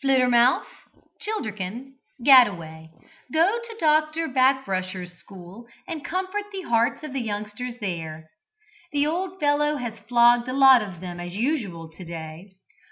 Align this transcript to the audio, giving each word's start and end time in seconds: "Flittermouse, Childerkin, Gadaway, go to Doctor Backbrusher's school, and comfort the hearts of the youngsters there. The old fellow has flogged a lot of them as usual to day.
"Flittermouse, 0.00 0.64
Childerkin, 1.20 1.94
Gadaway, 2.24 2.90
go 3.32 3.58
to 3.58 3.76
Doctor 3.80 4.28
Backbrusher's 4.28 5.18
school, 5.18 5.66
and 5.88 6.04
comfort 6.04 6.44
the 6.52 6.62
hearts 6.62 7.02
of 7.02 7.12
the 7.12 7.20
youngsters 7.20 7.80
there. 7.80 8.28
The 8.92 9.08
old 9.08 9.40
fellow 9.40 9.78
has 9.78 9.98
flogged 10.08 10.46
a 10.48 10.52
lot 10.52 10.82
of 10.82 11.00
them 11.00 11.18
as 11.18 11.32
usual 11.34 11.90
to 11.96 12.04
day. 12.04 12.52